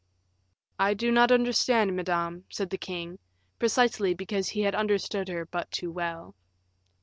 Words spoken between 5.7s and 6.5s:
well.